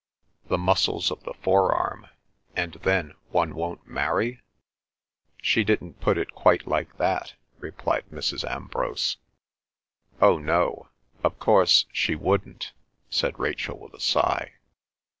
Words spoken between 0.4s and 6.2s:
"The muscles of the forearm—and then one won't marry?" "She didn't put